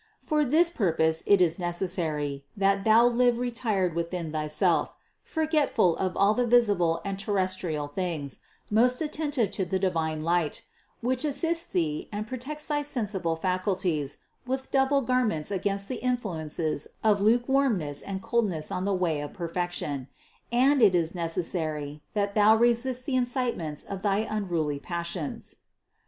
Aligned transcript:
For 0.23 0.43
this 0.43 0.71
purpose 0.71 1.21
it 1.27 1.43
is 1.43 1.59
necessary, 1.59 2.43
that 2.57 2.85
thou 2.85 3.05
live 3.05 3.37
retired 3.37 3.93
within 3.93 4.31
thyself, 4.31 4.95
forgetful 5.21 5.95
of 5.97 6.17
all 6.17 6.33
the 6.33 6.47
visible 6.47 7.03
and 7.05 7.19
terrestrial 7.19 7.87
things, 7.87 8.39
most 8.71 8.99
attentive 8.99 9.51
to 9.51 9.63
the 9.63 9.77
divine 9.77 10.23
light, 10.23 10.63
which 11.01 11.23
assists 11.23 11.67
thee 11.67 12.09
and 12.11 12.25
protects 12.25 12.65
thy 12.65 12.81
sensible 12.81 13.37
facul 13.37 13.79
ties 13.79 14.17
with 14.43 14.71
double 14.71 15.01
vestments 15.03 15.51
against 15.51 15.87
the 15.87 15.97
influences 15.97 16.87
of 17.03 17.21
luke 17.21 17.47
warmness 17.47 18.01
and 18.01 18.23
coldness 18.23 18.71
on 18.71 18.85
the 18.85 18.95
way 18.95 19.21
of 19.21 19.33
perfection; 19.33 20.07
and 20.51 20.81
it 20.81 20.95
is 20.95 21.13
necessary, 21.13 22.01
that 22.15 22.33
thou 22.33 22.55
resist 22.55 23.05
the 23.05 23.15
incitements 23.15 23.83
of 23.85 24.01
thy 24.01 24.25
unruly 24.27 24.79
passions. 24.79 25.57